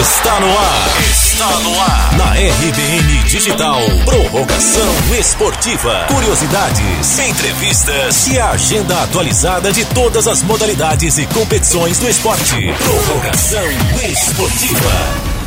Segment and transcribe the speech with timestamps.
[0.00, 1.00] Está no ar.
[1.10, 2.16] Está no ar.
[2.16, 3.80] Na RBN Digital.
[4.06, 4.88] Prorrogação
[5.18, 6.06] esportiva.
[6.08, 12.72] Curiosidades, entrevistas e a agenda atualizada de todas as modalidades e competições do esporte.
[12.78, 13.66] Prorrogação
[14.10, 15.40] esportiva.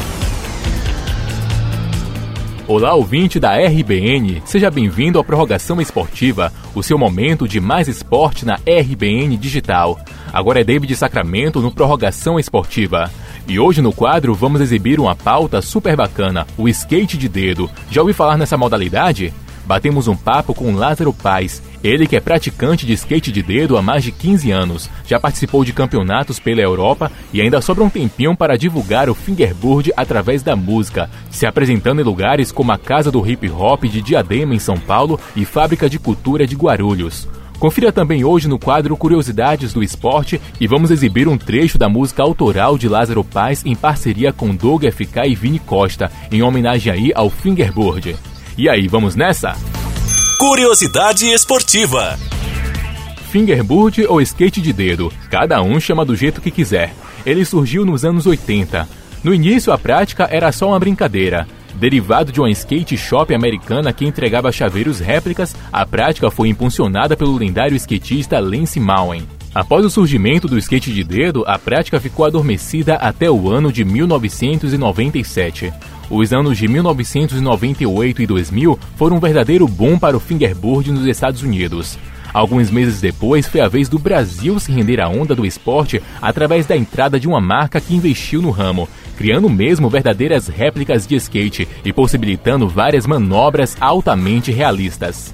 [2.67, 8.45] Olá, ouvinte da RBN, seja bem-vindo à Prorrogação Esportiva, o seu momento de mais esporte
[8.45, 9.99] na RBN Digital.
[10.31, 13.11] Agora é David Sacramento no Prorrogação Esportiva.
[13.47, 17.69] E hoje no quadro vamos exibir uma pauta super bacana, o skate de dedo.
[17.91, 19.33] Já ouviu falar nessa modalidade?
[19.65, 23.81] Batemos um papo com Lázaro Paz, ele que é praticante de skate de dedo há
[23.81, 28.35] mais de 15 anos, já participou de campeonatos pela Europa e ainda sobra um tempinho
[28.35, 33.25] para divulgar o fingerboard através da música, se apresentando em lugares como a Casa do
[33.25, 37.27] Hip Hop de Diadema em São Paulo e Fábrica de Cultura de Guarulhos.
[37.63, 42.21] Confira também hoje no quadro Curiosidades do Esporte e vamos exibir um trecho da música
[42.21, 47.13] autoral de Lázaro Paz em parceria com Doug FK e Vini Costa, em homenagem aí
[47.15, 48.17] ao fingerboard.
[48.57, 49.55] E aí, vamos nessa?
[50.37, 52.19] Curiosidade esportiva.
[53.31, 56.93] Fingerboard ou skate de dedo, cada um chama do jeito que quiser.
[57.25, 58.89] Ele surgiu nos anos 80.
[59.23, 61.47] No início, a prática era só uma brincadeira.
[61.75, 67.35] Derivado de uma skate shop americana que entregava chaveiros réplicas, a prática foi impulsionada pelo
[67.35, 69.23] lendário skatista Lance Mowen.
[69.53, 73.85] Após o surgimento do skate de dedo, a prática ficou adormecida até o ano de
[73.85, 75.71] 1997.
[76.09, 81.43] Os anos de 1998 e 2000 foram um verdadeiro boom para o fingerboard nos Estados
[81.43, 81.99] Unidos.
[82.33, 86.65] Alguns meses depois, foi a vez do Brasil se render à onda do esporte através
[86.65, 91.67] da entrada de uma marca que investiu no ramo, criando mesmo verdadeiras réplicas de skate
[91.85, 95.33] e possibilitando várias manobras altamente realistas.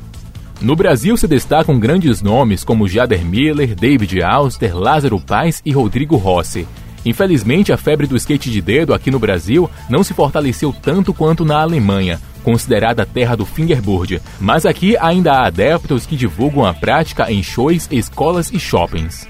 [0.61, 6.17] No Brasil se destacam grandes nomes como Jader Miller, David Auster, Lázaro Paz e Rodrigo
[6.17, 6.67] Rossi.
[7.06, 11.45] Infelizmente, a febre do skate de dedo aqui no Brasil não se fortaleceu tanto quanto
[11.45, 16.74] na Alemanha, considerada a terra do fingerboard, mas aqui ainda há adeptos que divulgam a
[16.74, 19.28] prática em shows, escolas e shoppings.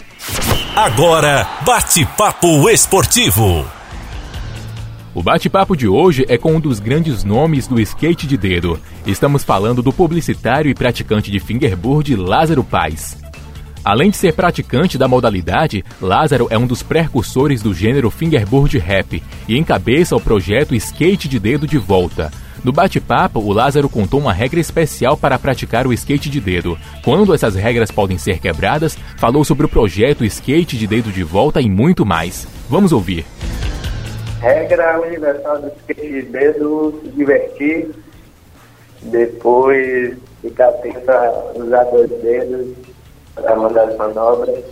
[0.76, 3.66] Agora, bate-papo esportivo.
[5.14, 8.80] O bate-papo de hoje é com um dos grandes nomes do skate de dedo.
[9.06, 13.18] Estamos falando do publicitário e praticante de fingerboard Lázaro Paz.
[13.84, 19.24] Além de ser praticante da modalidade, Lázaro é um dos precursores do gênero fingerboard rap
[19.48, 22.32] e encabeça o projeto Skate de Dedo de Volta.
[22.64, 26.78] No bate-papo, o Lázaro contou uma regra especial para praticar o skate de dedo.
[27.04, 31.62] Quando essas regras podem ser quebradas, falou sobre o projeto Skate de Dedo de Volta
[31.62, 32.48] e muito mais.
[32.70, 33.26] Vamos ouvir.
[34.42, 37.90] Regra universal do skate de dedo, se divertir,
[39.04, 42.76] depois ficar atento a usar dois dedos
[43.36, 44.64] para mandar as manobras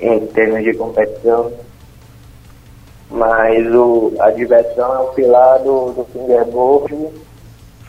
[0.00, 1.52] em termos de competição.
[3.10, 7.08] Mas o, a diversão é o pilar do, do fingerboard.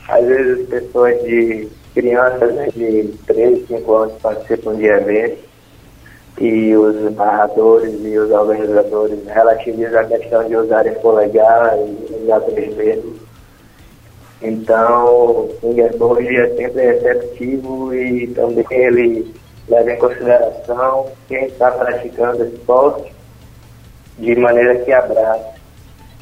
[0.08, 5.46] Às vezes pessoas de crianças né, de 3, 5 anos participam de eventos
[6.40, 12.76] e os narradores e os organizadores relativizam a questão de usarem polegar e usar três
[12.76, 13.16] dedos.
[14.42, 19.34] Então, o fingerboard é sempre receptivo e também ele
[19.70, 23.16] leva em consideração quem está praticando esporte
[24.18, 25.56] de maneira que abraça.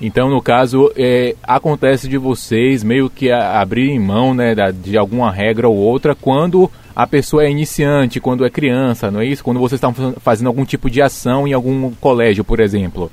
[0.02, 5.68] Então, no caso, é, acontece de vocês meio que abrirem mão né, de alguma regra
[5.70, 9.44] ou outra quando a pessoa é iniciante, quando é criança, não é isso?
[9.44, 13.10] Quando vocês estão fazendo algum tipo de ação em algum colégio, por exemplo.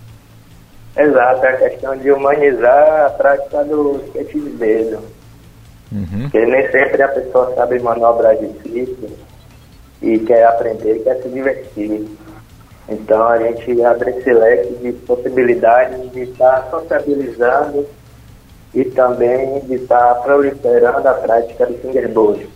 [0.96, 4.98] Exato, é a questão de humanizar a prática do skate de dedo.
[5.92, 6.22] Uhum.
[6.22, 9.10] Porque nem sempre a pessoa sabe manobrar difícil
[10.02, 12.06] e quer aprender, quer se divertir.
[12.90, 17.86] Então a gente abre esse leque de possibilidades de estar sociabilizando
[18.74, 22.48] e também de estar proliferando a prática do fingerboard.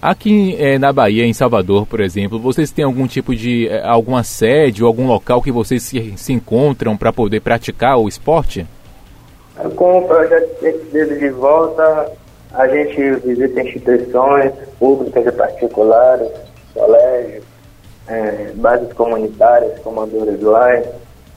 [0.00, 4.24] Aqui é, na Bahia, em Salvador, por exemplo, vocês têm algum tipo de é, alguma
[4.24, 8.66] sede ou algum local que vocês se, se encontram para poder praticar o esporte?
[9.76, 12.12] Com o projeto Dedo de Volta,
[12.54, 16.28] a gente visita instituições públicas e particulares,
[16.72, 17.44] colégios,
[18.08, 20.82] é, bases comunitárias, comandores lá.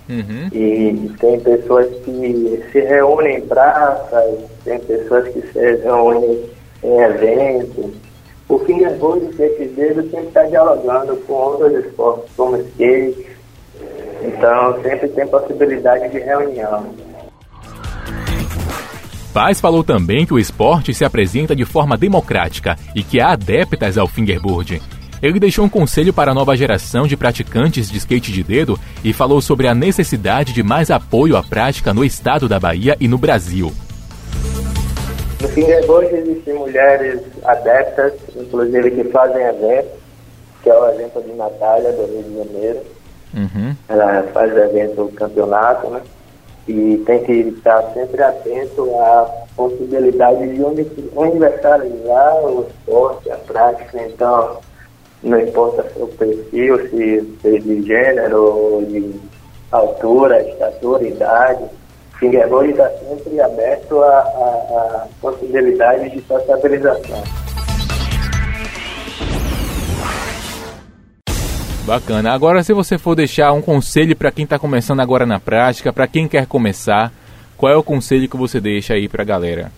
[0.09, 0.49] Uhum.
[0.51, 6.49] E tem pessoas que se reúnem em praças, tem pessoas que se reúnem
[6.83, 7.91] em eventos.
[8.49, 13.27] O fingerboard e skate dedo sempre está dialogando com outros esportes, como skate.
[14.21, 16.85] Então sempre tem possibilidade de reunião.
[19.33, 23.97] Paz falou também que o esporte se apresenta de forma democrática e que há adeptas
[23.97, 24.79] ao fingerboard.
[25.23, 29.13] Ele deixou um conselho para a nova geração de praticantes de skate de dedo e
[29.13, 33.17] falou sobre a necessidade de mais apoio à prática no estado da Bahia e no
[33.17, 33.71] Brasil.
[35.41, 39.93] No fingerboard existem mulheres adeptas, inclusive que fazem eventos,
[40.61, 42.79] que é o evento de Natália, do Rio de Janeiro.
[43.33, 43.75] Uhum.
[43.87, 46.01] Ela faz evento campeonato, né?
[46.67, 50.61] E tem que estar sempre atento à possibilidade de
[51.15, 54.01] universalizar o esporte, a prática.
[54.03, 54.59] Então,
[55.23, 59.15] não importa o perfil, se, se de gênero, de
[59.71, 61.63] altura, estatura, idade.
[62.19, 67.23] Fingerboard está sempre aberto a, a, a possibilidades de sociabilização.
[71.85, 72.31] Bacana.
[72.31, 76.07] Agora, se você for deixar um conselho para quem está começando agora na prática, para
[76.07, 77.11] quem quer começar,
[77.57, 79.71] qual é o conselho que você deixa aí para a galera?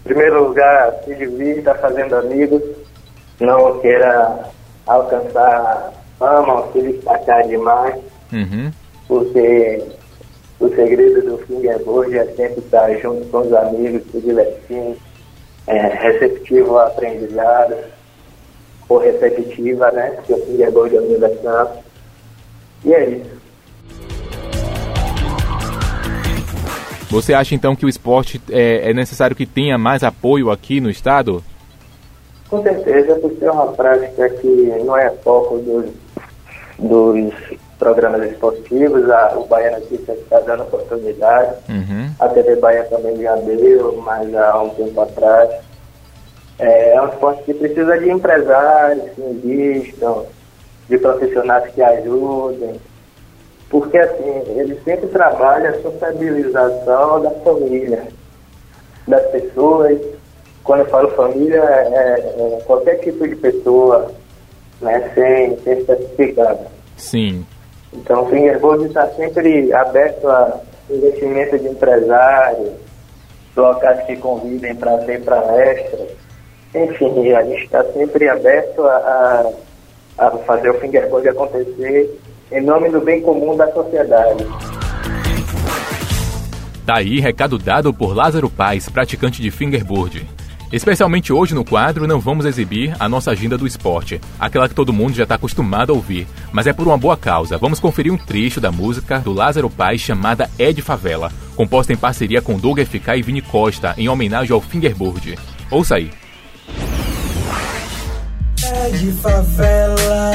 [0.00, 2.62] Em primeiro lugar, se divirta fazendo amigos,
[3.38, 4.50] não queira
[4.90, 7.94] alcançar fama se destacar demais,
[8.32, 8.70] uhum.
[9.06, 9.82] porque
[10.58, 14.96] o segredo do fingerboard é sempre estar junto com os amigos, se divertindo,
[15.66, 17.76] é, receptivo ao aprendizado
[18.88, 20.18] ou repetitiva, né?
[20.26, 21.82] Que o fingerboard é universal.
[22.84, 23.40] E é isso.
[27.08, 30.90] Você acha então que o esporte é, é, necessário que tenha mais apoio aqui no
[30.90, 31.42] estado?
[32.50, 34.48] Com certeza, por ser uma prática que
[34.84, 35.86] não é foco dos,
[36.78, 37.32] dos
[37.78, 42.10] programas esportivos, a, o Bahia Notícias está dando oportunidade, uhum.
[42.18, 45.50] a TV Bahia também já deu, mas há um tempo atrás.
[46.58, 50.26] É, é um esporte que precisa de empresários que invistam,
[50.88, 52.78] de profissionais que ajudem,
[53.70, 58.08] porque assim, ele sempre trabalha a sociabilização da família,
[59.06, 60.00] das pessoas.
[60.64, 64.10] Quando eu falo família, é, é, é qualquer tipo de pessoa,
[64.80, 66.56] né, sem, sem especificar.
[66.96, 67.46] Sim.
[67.92, 72.72] Então o Fingerboard está sempre aberto a investimento de empresários,
[73.56, 76.10] locais que convidem para ter palestras
[76.74, 79.52] enfim, a gente está sempre aberto a,
[80.18, 82.20] a, a fazer o fingerboard acontecer
[82.52, 84.46] em nome do bem comum da sociedade.
[86.86, 90.26] Tá aí recado dado por Lázaro Paz, praticante de fingerboard.
[90.72, 94.92] Especialmente hoje no quadro, não vamos exibir a nossa agenda do esporte, aquela que todo
[94.92, 97.58] mundo já está acostumado a ouvir, mas é por uma boa causa.
[97.58, 101.96] Vamos conferir um trecho da música do Lázaro Paz chamada É de Favela, composta em
[101.96, 105.36] parceria com Doug FK e Vini Costa, em homenagem ao fingerboard.
[105.70, 106.10] Ouça aí
[108.70, 110.30] é de favela.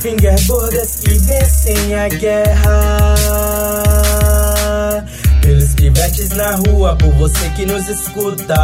[0.00, 3.59] Fingerboarders que vencem a guerra
[6.34, 8.54] na rua, por você que nos escuta.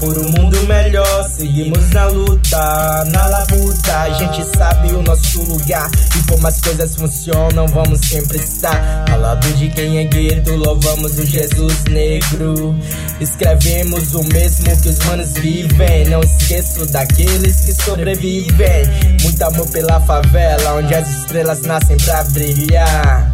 [0.00, 3.96] Por um mundo melhor, seguimos na luta, na labuta.
[4.00, 9.20] A gente sabe o nosso lugar e como as coisas funcionam, vamos sempre estar ao
[9.20, 10.54] lado de quem é gueto.
[10.56, 12.74] Louvamos o Jesus negro.
[13.20, 16.08] Escrevemos o mesmo que os manos vivem.
[16.08, 18.84] Não esqueço daqueles que sobrevivem.
[19.22, 23.32] Muito amor pela favela, onde as estrelas nascem pra brilhar.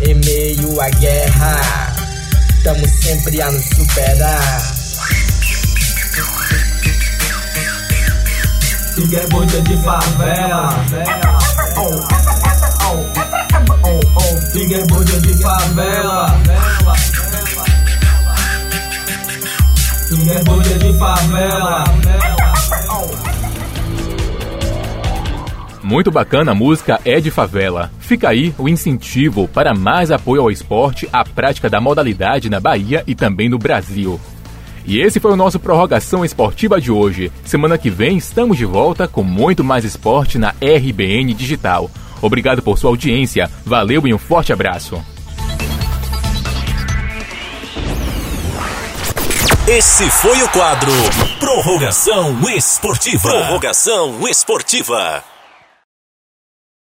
[0.00, 1.97] Em meio à guerra.
[2.58, 4.62] Estamos sempre a nos superar.
[8.96, 10.84] Fingerboard de favela.
[11.76, 11.94] Oh,
[12.84, 13.06] oh,
[13.84, 14.50] oh, oh.
[14.52, 16.36] Fingerboard de favela.
[20.08, 22.37] Fingerboard de favela.
[25.88, 27.90] Muito bacana a música É de Favela.
[27.98, 33.02] Fica aí o incentivo para mais apoio ao esporte, à prática da modalidade na Bahia
[33.06, 34.20] e também no Brasil.
[34.84, 37.32] E esse foi o nosso Prorrogação Esportiva de hoje.
[37.42, 41.90] Semana que vem estamos de volta com muito mais esporte na RBN Digital.
[42.20, 45.02] Obrigado por sua audiência, valeu e um forte abraço.
[49.66, 50.92] Esse foi o quadro
[51.40, 53.30] Prorrogação Esportiva.
[53.30, 55.24] Prorrogação Esportiva.